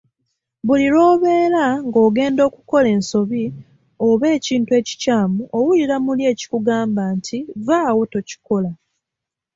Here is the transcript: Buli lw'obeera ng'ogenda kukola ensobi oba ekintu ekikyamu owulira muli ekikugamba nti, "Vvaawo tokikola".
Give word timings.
Buli 0.65 0.85
lw'obeera 0.93 1.65
ng'ogenda 1.87 2.43
kukola 2.55 2.87
ensobi 2.97 3.43
oba 4.07 4.25
ekintu 4.37 4.69
ekikyamu 4.79 5.41
owulira 5.57 5.95
muli 6.05 6.23
ekikugamba 6.31 7.03
nti, 7.17 7.37
"Vvaawo 7.65 8.03
tokikola". 8.11 8.71